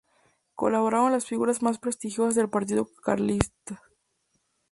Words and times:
Colaboraron 0.55 1.11
las 1.11 1.27
figuras 1.27 1.61
más 1.61 1.77
prestigiosas 1.77 2.33
del 2.33 2.49
partido 2.49 2.87
carlista. 3.03 3.83